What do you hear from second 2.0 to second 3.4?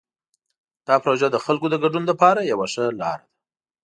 لپاره یوه ښه لاره ده.